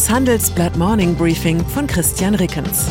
Das 0.00 0.08
Handelsblatt 0.08 0.78
Morning 0.78 1.14
Briefing 1.14 1.62
von 1.62 1.86
Christian 1.86 2.34
Rickens. 2.34 2.86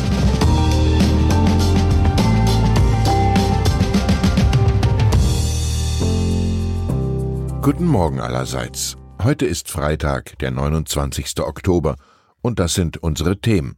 Guten 7.62 7.86
Morgen 7.86 8.20
allerseits. 8.20 8.96
Heute 9.20 9.44
ist 9.44 9.68
Freitag, 9.68 10.38
der 10.38 10.52
29. 10.52 11.40
Oktober, 11.40 11.96
und 12.42 12.60
das 12.60 12.74
sind 12.74 12.98
unsere 12.98 13.40
Themen. 13.40 13.76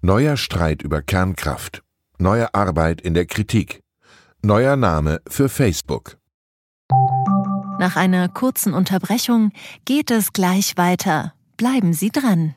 Neuer 0.00 0.36
Streit 0.36 0.82
über 0.82 1.02
Kernkraft. 1.02 1.84
Neue 2.18 2.52
Arbeit 2.52 3.00
in 3.00 3.14
der 3.14 3.26
Kritik. 3.26 3.84
Neuer 4.42 4.74
Name 4.74 5.20
für 5.28 5.48
Facebook. 5.48 6.16
Nach 7.78 7.94
einer 7.94 8.28
kurzen 8.28 8.74
Unterbrechung 8.74 9.52
geht 9.84 10.10
es 10.10 10.32
gleich 10.32 10.76
weiter. 10.76 11.32
Bleiben 11.56 11.92
Sie 11.92 12.10
dran. 12.10 12.56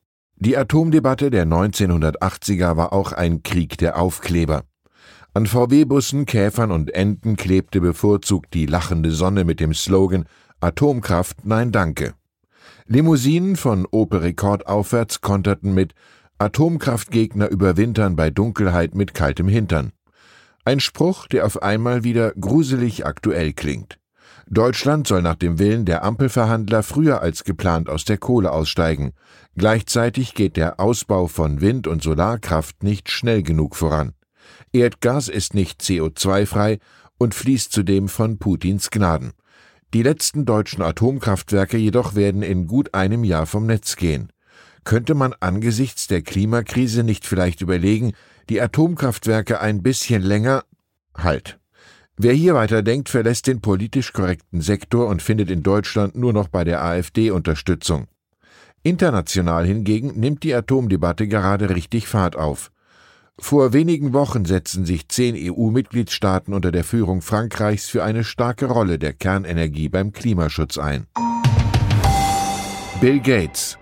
die 0.43 0.57
Atomdebatte 0.57 1.29
der 1.29 1.45
1980er 1.45 2.75
war 2.75 2.93
auch 2.93 3.11
ein 3.11 3.43
Krieg 3.43 3.77
der 3.77 4.01
Aufkleber. 4.01 4.63
An 5.35 5.45
VW-Bussen, 5.45 6.25
Käfern 6.25 6.71
und 6.71 6.91
Enten 6.95 7.35
klebte 7.35 7.79
bevorzugt 7.79 8.55
die 8.55 8.65
lachende 8.65 9.11
Sonne 9.11 9.43
mit 9.45 9.59
dem 9.59 9.75
Slogan 9.75 10.25
Atomkraft 10.59 11.45
nein 11.45 11.71
danke. 11.71 12.15
Limousinen 12.87 13.55
von 13.55 13.87
Opel 13.91 14.21
Rekord 14.21 14.65
aufwärts 14.65 15.21
konterten 15.21 15.75
mit 15.75 15.93
Atomkraftgegner 16.39 17.47
überwintern 17.47 18.15
bei 18.15 18.31
Dunkelheit 18.31 18.95
mit 18.95 19.13
kaltem 19.13 19.47
Hintern. 19.47 19.91
Ein 20.65 20.79
Spruch, 20.79 21.27
der 21.27 21.45
auf 21.45 21.61
einmal 21.61 22.03
wieder 22.03 22.31
gruselig 22.31 23.05
aktuell 23.05 23.53
klingt. 23.53 24.00
Deutschland 24.53 25.07
soll 25.07 25.21
nach 25.21 25.35
dem 25.35 25.59
Willen 25.59 25.85
der 25.85 26.03
Ampelverhandler 26.03 26.83
früher 26.83 27.21
als 27.21 27.45
geplant 27.45 27.87
aus 27.87 28.03
der 28.03 28.17
Kohle 28.17 28.51
aussteigen. 28.51 29.13
Gleichzeitig 29.55 30.33
geht 30.33 30.57
der 30.57 30.77
Ausbau 30.77 31.27
von 31.27 31.61
Wind- 31.61 31.87
und 31.87 32.03
Solarkraft 32.03 32.83
nicht 32.83 33.09
schnell 33.09 33.43
genug 33.43 33.77
voran. 33.77 34.11
Erdgas 34.73 35.29
ist 35.29 35.53
nicht 35.53 35.79
CO2-frei 35.79 36.79
und 37.17 37.33
fließt 37.33 37.71
zudem 37.71 38.09
von 38.09 38.39
Putins 38.39 38.89
Gnaden. 38.89 39.31
Die 39.93 40.03
letzten 40.03 40.45
deutschen 40.45 40.81
Atomkraftwerke 40.81 41.77
jedoch 41.77 42.15
werden 42.15 42.43
in 42.43 42.67
gut 42.67 42.93
einem 42.93 43.23
Jahr 43.23 43.45
vom 43.45 43.65
Netz 43.65 43.95
gehen. 43.95 44.33
Könnte 44.83 45.15
man 45.15 45.33
angesichts 45.39 46.07
der 46.07 46.23
Klimakrise 46.23 47.03
nicht 47.03 47.25
vielleicht 47.25 47.61
überlegen, 47.61 48.11
die 48.49 48.59
Atomkraftwerke 48.59 49.61
ein 49.61 49.81
bisschen 49.81 50.21
länger 50.21 50.65
Halt. 51.15 51.60
Wer 52.23 52.33
hier 52.33 52.53
weiterdenkt, 52.53 53.09
verlässt 53.09 53.47
den 53.47 53.61
politisch 53.61 54.13
korrekten 54.13 54.61
Sektor 54.61 55.07
und 55.07 55.23
findet 55.23 55.49
in 55.49 55.63
Deutschland 55.63 56.13
nur 56.13 56.33
noch 56.33 56.49
bei 56.49 56.63
der 56.63 56.83
AfD 56.83 57.31
Unterstützung. 57.31 58.05
International 58.83 59.65
hingegen 59.65 60.19
nimmt 60.19 60.43
die 60.43 60.53
Atomdebatte 60.53 61.27
gerade 61.27 61.71
richtig 61.71 62.07
Fahrt 62.07 62.35
auf. 62.35 62.71
Vor 63.39 63.73
wenigen 63.73 64.13
Wochen 64.13 64.45
setzten 64.45 64.85
sich 64.85 65.09
zehn 65.09 65.35
EU-Mitgliedstaaten 65.35 66.53
unter 66.53 66.71
der 66.71 66.83
Führung 66.83 67.23
Frankreichs 67.23 67.87
für 67.87 68.03
eine 68.03 68.23
starke 68.23 68.67
Rolle 68.67 68.99
der 68.99 69.13
Kernenergie 69.13 69.89
beim 69.89 70.11
Klimaschutz 70.11 70.77
ein. 70.77 71.07
Bill 72.99 73.19
Gates. 73.19 73.79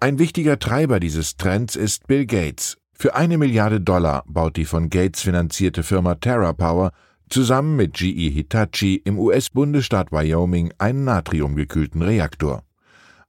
Ein 0.00 0.18
wichtiger 0.18 0.58
Treiber 0.58 1.00
dieses 1.00 1.36
Trends 1.36 1.76
ist 1.76 2.06
Bill 2.06 2.24
Gates. 2.24 2.78
Für 2.94 3.14
eine 3.14 3.36
Milliarde 3.36 3.82
Dollar 3.82 4.24
baut 4.26 4.56
die 4.56 4.64
von 4.64 4.88
Gates 4.88 5.20
finanzierte 5.20 5.82
Firma 5.82 6.14
TerraPower 6.14 6.92
zusammen 7.28 7.76
mit 7.76 7.94
GE 7.94 8.30
Hitachi 8.30 8.96
im 9.04 9.18
US-Bundesstaat 9.18 10.12
Wyoming 10.12 10.72
einen 10.78 11.04
natriumgekühlten 11.04 12.02
Reaktor. 12.02 12.62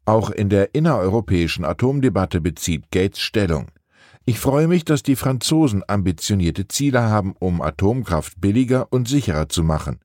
Auch 0.05 0.29
in 0.29 0.49
der 0.49 0.75
innereuropäischen 0.75 1.65
Atomdebatte 1.65 2.41
bezieht 2.41 2.91
Gates 2.91 3.19
Stellung. 3.19 3.67
Ich 4.25 4.39
freue 4.39 4.67
mich, 4.67 4.85
dass 4.85 5.03
die 5.03 5.15
Franzosen 5.15 5.83
ambitionierte 5.87 6.67
Ziele 6.67 7.03
haben, 7.03 7.35
um 7.39 7.61
Atomkraft 7.61 8.41
billiger 8.41 8.91
und 8.91 9.07
sicherer 9.07 9.49
zu 9.49 9.63
machen. 9.63 9.99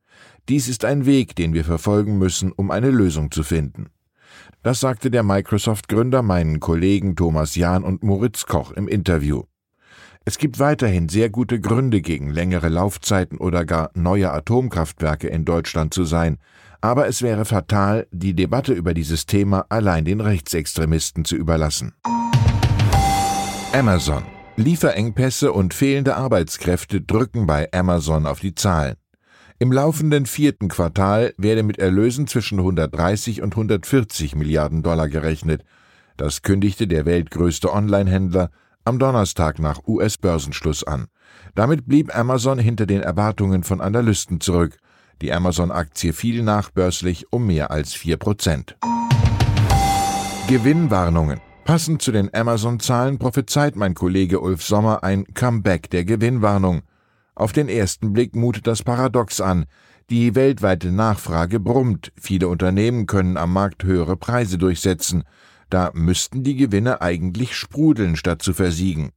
Dies 0.49 0.69
ist 0.69 0.85
ein 0.85 1.07
Weg, 1.07 1.37
den 1.37 1.55
wir 1.55 1.65
verfolgen 1.65 2.19
müssen, 2.19 2.53
um 2.53 2.71
eine 2.71 2.91
Lösung 2.91 3.31
zu 3.31 3.43
finden. 3.43 3.87
Das 4.63 4.81
sagte 4.81 5.11
der 5.11 5.23
Microsoft-Gründer 5.23 6.23
meinen 6.23 6.61
Kollegen 6.61 7.17
Thomas 7.17 7.55
Jahn 7.55 7.83
und 7.85 8.03
Moritz 8.03 8.45
Koch 8.47 8.73
im 8.73 8.89
Interview. 8.89 9.45
Es 10.27 10.37
gibt 10.37 10.59
weiterhin 10.59 11.09
sehr 11.09 11.31
gute 11.31 11.61
Gründe, 11.61 12.03
gegen 12.03 12.31
längere 12.31 12.69
Laufzeiten 12.69 13.39
oder 13.39 13.65
gar 13.65 13.91
neue 13.95 14.31
Atomkraftwerke 14.31 15.29
in 15.29 15.47
Deutschland 15.47 15.95
zu 15.95 16.05
sein, 16.05 16.37
aber 16.83 17.09
es 17.09 17.23
wäre 17.23 17.47
fatal, 17.47 18.07
die 18.11 18.35
Debatte 18.35 18.75
über 18.75 18.93
dieses 18.93 19.25
Thema 19.25 19.65
allein 19.71 20.05
den 20.05 20.21
Rechtsextremisten 20.21 21.25
zu 21.25 21.37
überlassen. 21.37 21.95
Amazon. 23.73 24.23
Lieferengpässe 24.57 25.53
und 25.53 25.73
fehlende 25.73 26.17
Arbeitskräfte 26.17 27.01
drücken 27.01 27.47
bei 27.47 27.73
Amazon 27.73 28.27
auf 28.27 28.41
die 28.41 28.55
Zahlen. 28.55 28.97
Im 29.59 29.73
laufenden 29.73 30.27
vierten 30.27 30.69
Quartal 30.69 31.33
werde 31.39 31.63
mit 31.63 31.79
Erlösen 31.79 32.27
zwischen 32.27 32.59
130 32.59 33.41
und 33.41 33.55
140 33.55 34.35
Milliarden 34.35 34.83
Dollar 34.83 35.09
gerechnet. 35.09 35.65
Das 36.19 36.43
kündigte 36.43 36.87
der 36.87 37.07
weltgrößte 37.07 37.73
Online-Händler 37.73 38.51
am 38.85 38.99
Donnerstag 38.99 39.59
nach 39.59 39.87
US-Börsenschluss 39.87 40.85
an. 40.85 41.07
Damit 41.55 41.87
blieb 41.87 42.17
Amazon 42.17 42.59
hinter 42.59 42.87
den 42.87 43.03
Erwartungen 43.03 43.65
von 43.65 43.81
Analysten 43.81 44.41
zurück. 44.41 44.79
Die 45.23 45.33
Amazon-Aktie 45.33 46.13
fiel 46.13 46.43
nachbörslich 46.43 47.33
um 47.33 47.47
mehr 47.47 47.71
als 47.71 47.93
4 47.95 48.17
Prozent. 48.17 48.77
Gewinnwarnungen. 50.49 51.41
Passend 51.65 52.03
zu 52.03 52.11
den 52.11 52.35
Amazon-Zahlen 52.35 53.19
prophezeit 53.19 53.77
mein 53.77 53.95
Kollege 53.95 54.41
Ulf 54.41 54.63
Sommer 54.65 55.05
ein 55.05 55.25
Comeback 55.35 55.91
der 55.91 56.05
Gewinnwarnung. 56.05 56.83
Auf 57.35 57.53
den 57.53 57.69
ersten 57.69 58.13
Blick 58.13 58.35
mutet 58.35 58.67
das 58.67 58.83
paradox 58.83 59.41
an. 59.41 59.67
Die 60.11 60.35
weltweite 60.35 60.91
Nachfrage 60.91 61.61
brummt, 61.61 62.11
viele 62.21 62.49
Unternehmen 62.49 63.07
können 63.07 63.37
am 63.37 63.53
Markt 63.53 63.85
höhere 63.85 64.17
Preise 64.17 64.59
durchsetzen. 64.59 65.23
Da 65.71 65.93
müssten 65.95 66.43
die 66.43 66.57
Gewinne 66.57 67.01
eigentlich 67.01 67.55
sprudeln, 67.55 68.17
statt 68.17 68.43
zu 68.43 68.53
versiegen. 68.53 69.11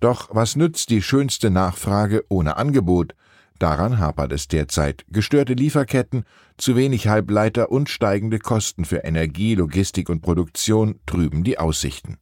Doch 0.00 0.28
was 0.32 0.56
nützt 0.56 0.90
die 0.90 1.00
schönste 1.00 1.48
Nachfrage 1.48 2.24
ohne 2.28 2.56
Angebot? 2.56 3.14
Daran 3.58 3.98
hapert 3.98 4.32
es 4.32 4.48
derzeit. 4.48 5.06
Gestörte 5.08 5.54
Lieferketten, 5.54 6.24
zu 6.58 6.76
wenig 6.76 7.08
Halbleiter 7.08 7.70
und 7.70 7.88
steigende 7.88 8.38
Kosten 8.38 8.84
für 8.84 8.98
Energie, 8.98 9.54
Logistik 9.54 10.10
und 10.10 10.20
Produktion 10.20 11.00
trüben 11.06 11.44
die 11.44 11.58
Aussichten. 11.58 12.18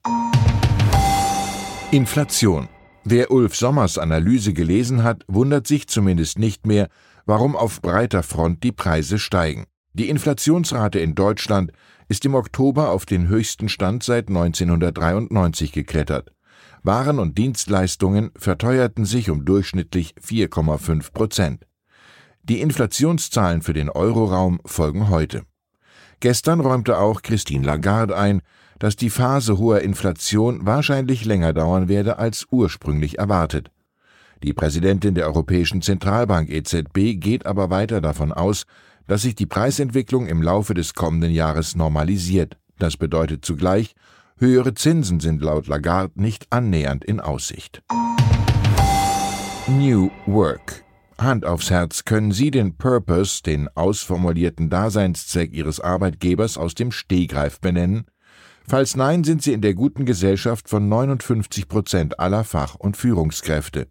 Inflation. 1.91 2.69
Wer 3.03 3.31
Ulf 3.31 3.57
Sommers 3.57 3.99
Analyse 3.99 4.53
gelesen 4.53 5.03
hat, 5.03 5.25
wundert 5.27 5.67
sich 5.67 5.89
zumindest 5.89 6.39
nicht 6.39 6.67
mehr, 6.67 6.89
warum 7.27 7.57
auf 7.57 7.83
breiter 7.83 8.23
Front 8.23 8.63
die 8.63 8.73
Preise 8.73 9.19
steigen. 9.19 9.65
Die 9.97 10.09
Inflationsrate 10.09 10.99
in 10.99 11.15
Deutschland 11.15 11.71
ist 12.09 12.25
im 12.25 12.35
Oktober 12.35 12.91
auf 12.91 13.07
den 13.07 13.29
höchsten 13.29 13.69
Stand 13.69 14.03
seit 14.03 14.27
1993 14.29 15.71
geklettert. 15.71 16.33
Waren 16.83 17.21
und 17.21 17.39
Dienstleistungen 17.39 18.33
verteuerten 18.37 19.05
sich 19.05 19.31
um 19.31 19.45
durchschnittlich 19.45 20.17
4,5 20.21 21.13
Prozent. 21.13 21.67
Die 22.43 22.61
Inflationszahlen 22.61 23.63
für 23.63 23.73
den 23.73 23.89
Euroraum 23.89 24.61
folgen 24.67 25.11
heute. 25.11 25.45
Gestern 26.19 26.59
räumte 26.59 26.99
auch 26.99 27.23
Christine 27.23 27.65
Lagarde 27.65 28.17
ein, 28.17 28.43
dass 28.81 28.97
die 28.97 29.11
Phase 29.11 29.59
hoher 29.59 29.81
Inflation 29.81 30.67
wahrscheinlich 30.67 31.25
länger 31.25 31.53
dauern 31.53 31.89
werde 31.89 32.19
als 32.19 32.47
ursprünglich 32.51 33.19
erwartet. 33.19 33.71
Die 34.45 34.53
Präsidentin 34.53 35.15
der 35.15 35.25
Europäischen 35.25 35.81
Zentralbank 35.81 36.51
EZB 36.51 37.19
geht 37.19 37.47
aber 37.47 37.71
weiter 37.71 38.03
davon 38.03 38.31
aus, 38.31 38.67
dass 39.07 39.23
sich 39.23 39.35
die 39.35 39.47
Preisentwicklung 39.47 40.27
im 40.27 40.43
Laufe 40.43 40.75
des 40.75 40.93
kommenden 40.93 41.33
Jahres 41.33 41.77
normalisiert. 41.77 42.59
Das 42.79 42.99
bedeutet 42.99 43.43
zugleich, 43.47 43.95
höhere 44.37 44.75
Zinsen 44.75 45.19
sind 45.21 45.41
laut 45.41 45.67
Lagarde 45.67 46.21
nicht 46.21 46.47
annähernd 46.51 47.07
in 47.07 47.21
Aussicht. 47.21 47.83
New 49.67 50.11
Work. 50.27 50.85
Hand 51.17 51.47
aufs 51.47 51.71
Herz, 51.71 52.05
können 52.05 52.33
Sie 52.33 52.51
den 52.51 52.77
Purpose, 52.77 53.43
den 53.43 53.69
ausformulierten 53.75 54.69
Daseinszweck 54.69 55.55
Ihres 55.55 55.81
Arbeitgebers 55.81 56.59
aus 56.59 56.75
dem 56.75 56.93
Stehgreif 56.93 57.61
benennen? 57.61 58.05
Falls 58.69 58.95
nein, 58.95 59.25
sind 59.25 59.43
Sie 59.43 59.55
in 59.55 59.63
der 59.63 59.73
guten 59.73 60.05
Gesellschaft 60.05 60.69
von 60.69 60.87
59 60.87 61.67
Prozent 61.67 62.21
aller 62.21 62.45
Fach- 62.45 62.75
und 62.75 62.99
Führungskräfte. 62.99 63.89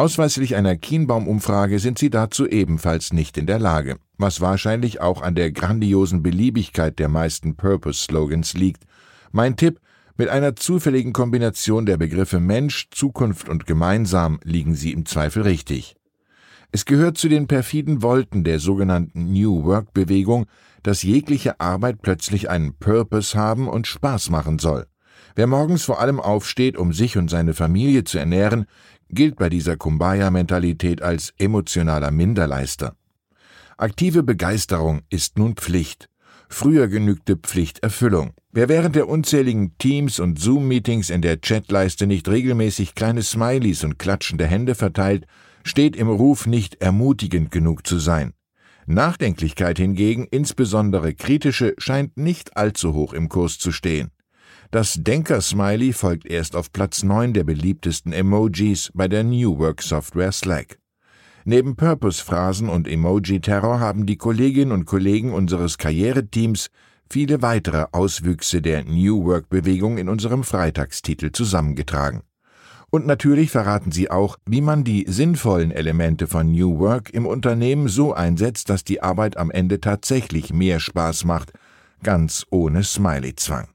Ausweislich 0.00 0.54
einer 0.54 0.76
Kienbaum-Umfrage 0.76 1.80
sind 1.80 1.98
Sie 1.98 2.08
dazu 2.08 2.46
ebenfalls 2.46 3.12
nicht 3.12 3.36
in 3.36 3.46
der 3.46 3.58
Lage, 3.58 3.96
was 4.16 4.40
wahrscheinlich 4.40 5.00
auch 5.00 5.22
an 5.22 5.34
der 5.34 5.50
grandiosen 5.50 6.22
Beliebigkeit 6.22 7.00
der 7.00 7.08
meisten 7.08 7.56
Purpose-Slogans 7.56 8.54
liegt. 8.54 8.84
Mein 9.32 9.56
Tipp, 9.56 9.80
mit 10.16 10.28
einer 10.28 10.54
zufälligen 10.54 11.12
Kombination 11.12 11.84
der 11.84 11.96
Begriffe 11.96 12.38
Mensch, 12.38 12.90
Zukunft 12.92 13.48
und 13.48 13.66
gemeinsam 13.66 14.38
liegen 14.44 14.76
Sie 14.76 14.92
im 14.92 15.04
Zweifel 15.04 15.42
richtig. 15.42 15.96
Es 16.70 16.84
gehört 16.84 17.18
zu 17.18 17.28
den 17.28 17.48
perfiden 17.48 18.00
Wolten 18.00 18.44
der 18.44 18.60
sogenannten 18.60 19.32
New 19.32 19.64
Work 19.64 19.94
Bewegung, 19.94 20.46
dass 20.84 21.02
jegliche 21.02 21.58
Arbeit 21.58 22.02
plötzlich 22.02 22.48
einen 22.48 22.76
Purpose 22.78 23.36
haben 23.36 23.66
und 23.66 23.88
Spaß 23.88 24.30
machen 24.30 24.60
soll. 24.60 24.86
Wer 25.34 25.46
morgens 25.46 25.84
vor 25.84 26.00
allem 26.00 26.20
aufsteht, 26.20 26.76
um 26.76 26.92
sich 26.92 27.16
und 27.16 27.28
seine 27.30 27.54
Familie 27.54 28.04
zu 28.04 28.18
ernähren, 28.18 28.66
gilt 29.10 29.36
bei 29.36 29.48
dieser 29.48 29.76
Kumbaya-Mentalität 29.76 31.02
als 31.02 31.32
emotionaler 31.38 32.10
Minderleister. 32.10 32.96
Aktive 33.76 34.22
Begeisterung 34.22 35.02
ist 35.10 35.38
nun 35.38 35.54
Pflicht. 35.54 36.08
Früher 36.48 36.88
genügte 36.88 37.36
Pflichterfüllung. 37.36 38.32
Wer 38.50 38.68
während 38.68 38.96
der 38.96 39.08
unzähligen 39.08 39.76
Teams- 39.78 40.18
und 40.18 40.38
Zoom-Meetings 40.38 41.10
in 41.10 41.22
der 41.22 41.36
Chatleiste 41.36 42.06
nicht 42.06 42.28
regelmäßig 42.28 42.94
kleine 42.94 43.22
Smileys 43.22 43.84
und 43.84 43.98
klatschende 43.98 44.46
Hände 44.46 44.74
verteilt, 44.74 45.26
steht 45.62 45.94
im 45.94 46.08
Ruf, 46.08 46.46
nicht 46.46 46.80
ermutigend 46.80 47.50
genug 47.50 47.86
zu 47.86 47.98
sein. 47.98 48.32
Nachdenklichkeit 48.86 49.76
hingegen, 49.78 50.26
insbesondere 50.30 51.12
kritische, 51.14 51.74
scheint 51.76 52.16
nicht 52.16 52.56
allzu 52.56 52.94
hoch 52.94 53.12
im 53.12 53.28
Kurs 53.28 53.58
zu 53.58 53.70
stehen. 53.70 54.10
Das 54.70 54.98
Denker-Smiley 55.00 55.94
folgt 55.94 56.26
erst 56.26 56.54
auf 56.54 56.72
Platz 56.72 57.02
9 57.02 57.32
der 57.32 57.44
beliebtesten 57.44 58.12
Emojis 58.12 58.90
bei 58.92 59.08
der 59.08 59.24
New 59.24 59.58
Work 59.58 59.80
Software 59.80 60.30
Slack. 60.30 60.78
Neben 61.46 61.74
Purpose-Phrasen 61.74 62.68
und 62.68 62.86
Emoji-Terror 62.86 63.80
haben 63.80 64.04
die 64.04 64.18
Kolleginnen 64.18 64.72
und 64.72 64.84
Kollegen 64.84 65.32
unseres 65.32 65.78
Karriereteams 65.78 66.68
viele 67.08 67.40
weitere 67.40 67.86
Auswüchse 67.92 68.60
der 68.60 68.84
New 68.84 69.24
Work-Bewegung 69.24 69.96
in 69.96 70.10
unserem 70.10 70.44
Freitagstitel 70.44 71.32
zusammengetragen. 71.32 72.20
Und 72.90 73.06
natürlich 73.06 73.50
verraten 73.50 73.90
sie 73.90 74.10
auch, 74.10 74.36
wie 74.44 74.60
man 74.60 74.84
die 74.84 75.06
sinnvollen 75.08 75.70
Elemente 75.70 76.26
von 76.26 76.52
New 76.52 76.78
Work 76.78 77.08
im 77.08 77.24
Unternehmen 77.24 77.88
so 77.88 78.12
einsetzt, 78.12 78.68
dass 78.68 78.84
die 78.84 79.02
Arbeit 79.02 79.38
am 79.38 79.50
Ende 79.50 79.80
tatsächlich 79.80 80.52
mehr 80.52 80.78
Spaß 80.78 81.24
macht, 81.24 81.52
ganz 82.02 82.44
ohne 82.50 82.84
Smiley-Zwang. 82.84 83.68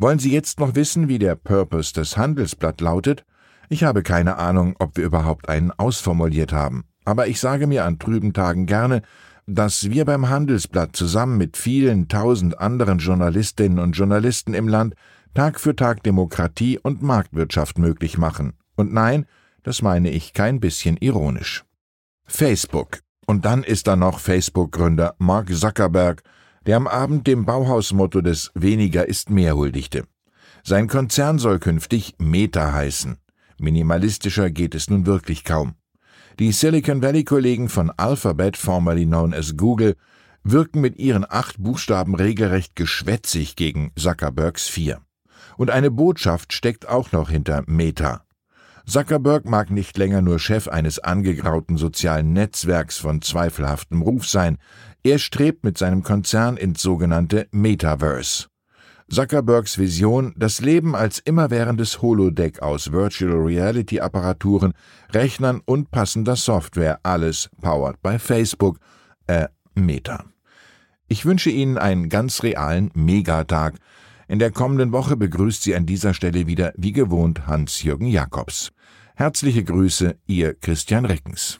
Wollen 0.00 0.20
Sie 0.20 0.32
jetzt 0.32 0.60
noch 0.60 0.76
wissen, 0.76 1.08
wie 1.08 1.18
der 1.18 1.34
Purpose 1.34 1.92
des 1.92 2.16
Handelsblatt 2.16 2.80
lautet? 2.80 3.24
Ich 3.68 3.82
habe 3.82 4.04
keine 4.04 4.36
Ahnung, 4.36 4.76
ob 4.78 4.96
wir 4.96 5.04
überhaupt 5.04 5.48
einen 5.48 5.72
ausformuliert 5.72 6.52
haben. 6.52 6.84
Aber 7.04 7.26
ich 7.26 7.40
sage 7.40 7.66
mir 7.66 7.84
an 7.84 7.98
trüben 7.98 8.32
Tagen 8.32 8.66
gerne, 8.66 9.02
dass 9.46 9.90
wir 9.90 10.04
beim 10.04 10.28
Handelsblatt 10.28 10.94
zusammen 10.94 11.36
mit 11.36 11.56
vielen 11.56 12.06
tausend 12.06 12.60
anderen 12.60 12.98
Journalistinnen 12.98 13.80
und 13.80 13.92
Journalisten 13.92 14.54
im 14.54 14.68
Land 14.68 14.94
Tag 15.34 15.58
für 15.58 15.74
Tag 15.74 16.04
Demokratie 16.04 16.78
und 16.78 17.02
Marktwirtschaft 17.02 17.78
möglich 17.78 18.18
machen. 18.18 18.52
Und 18.76 18.92
nein, 18.92 19.26
das 19.64 19.82
meine 19.82 20.10
ich 20.10 20.32
kein 20.32 20.60
bisschen 20.60 20.96
ironisch. 20.96 21.64
Facebook. 22.24 23.00
Und 23.26 23.44
dann 23.44 23.64
ist 23.64 23.88
da 23.88 23.96
noch 23.96 24.20
Facebook-Gründer 24.20 25.16
Mark 25.18 25.52
Zuckerberg, 25.52 26.22
der 26.66 26.76
am 26.76 26.86
Abend 26.86 27.26
dem 27.26 27.44
Bauhausmotto 27.44 28.20
des 28.20 28.50
Weniger 28.54 29.06
ist 29.08 29.30
mehr 29.30 29.56
huldigte. 29.56 30.04
Sein 30.62 30.88
Konzern 30.88 31.38
soll 31.38 31.58
künftig 31.58 32.14
Meta 32.18 32.72
heißen. 32.72 33.18
Minimalistischer 33.58 34.50
geht 34.50 34.74
es 34.74 34.90
nun 34.90 35.06
wirklich 35.06 35.44
kaum. 35.44 35.74
Die 36.38 36.52
Silicon 36.52 37.02
Valley-Kollegen 37.02 37.68
von 37.68 37.90
Alphabet, 37.90 38.56
formerly 38.56 39.06
known 39.06 39.34
as 39.34 39.56
Google, 39.56 39.96
wirken 40.44 40.80
mit 40.80 40.96
ihren 40.98 41.26
acht 41.28 41.56
Buchstaben 41.58 42.14
regelrecht 42.14 42.76
geschwätzig 42.76 43.56
gegen 43.56 43.90
Zuckerbergs 43.96 44.68
vier. 44.68 45.00
Und 45.56 45.70
eine 45.70 45.90
Botschaft 45.90 46.52
steckt 46.52 46.88
auch 46.88 47.10
noch 47.12 47.30
hinter 47.30 47.64
Meta. 47.66 48.24
Zuckerberg 48.88 49.44
mag 49.44 49.70
nicht 49.70 49.98
länger 49.98 50.22
nur 50.22 50.38
Chef 50.38 50.66
eines 50.66 50.98
angegrauten 50.98 51.76
sozialen 51.76 52.32
Netzwerks 52.32 52.96
von 52.96 53.20
zweifelhaftem 53.20 54.00
Ruf 54.00 54.26
sein, 54.26 54.56
er 55.04 55.18
strebt 55.18 55.62
mit 55.62 55.76
seinem 55.76 56.02
Konzern 56.02 56.56
ins 56.56 56.80
sogenannte 56.80 57.48
Metaverse. 57.50 58.46
Zuckerbergs 59.10 59.76
Vision, 59.76 60.32
das 60.38 60.62
Leben 60.62 60.96
als 60.96 61.18
immerwährendes 61.18 62.00
Holodeck 62.00 62.62
aus 62.62 62.90
Virtual 62.90 63.36
Reality 63.36 64.00
Apparaturen, 64.00 64.72
Rechnern 65.12 65.60
und 65.66 65.90
passender 65.90 66.36
Software, 66.36 66.98
alles 67.02 67.50
powered 67.60 68.00
by 68.00 68.18
Facebook, 68.18 68.78
äh, 69.26 69.48
Meta. 69.74 70.24
Ich 71.08 71.26
wünsche 71.26 71.50
Ihnen 71.50 71.76
einen 71.76 72.08
ganz 72.08 72.42
realen 72.42 72.90
Megatag, 72.94 73.74
in 74.28 74.38
der 74.38 74.50
kommenden 74.50 74.92
Woche 74.92 75.16
begrüßt 75.16 75.62
Sie 75.62 75.74
an 75.74 75.86
dieser 75.86 76.12
Stelle 76.12 76.46
wieder 76.46 76.72
wie 76.76 76.92
gewohnt 76.92 77.46
Hans-Jürgen 77.46 78.06
Jakobs. 78.06 78.70
Herzliche 79.16 79.64
Grüße, 79.64 80.16
Ihr 80.26 80.54
Christian 80.54 81.06
Reckens. 81.06 81.58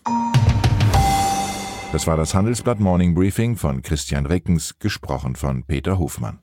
Das 1.90 2.06
war 2.06 2.18
das 2.18 2.34
Handelsblatt 2.34 2.78
Morning 2.78 3.14
Briefing 3.14 3.56
von 3.56 3.80
Christian 3.80 4.26
Reckens, 4.26 4.78
gesprochen 4.78 5.34
von 5.34 5.64
Peter 5.64 5.98
Hofmann. 5.98 6.40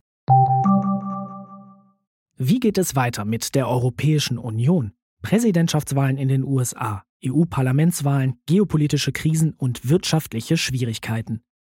Wie 2.38 2.60
geht 2.60 2.80
es 2.80 2.96
weiter 2.96 3.24
mit 3.24 3.54
der 3.54 3.70
Europäischen 3.70 4.40
Union? 4.40 4.92
Präsidentschaftswahlen 5.22 6.18
in 6.18 6.28
den 6.28 6.44
USA, 6.44 7.04
EU-Parlamentswahlen, 7.24 8.40
geopolitische 8.48 9.12
Krisen 9.12 9.54
und 9.54 9.88
wirtschaftliche 9.88 10.58
Schwierigkeiten. 10.58 11.42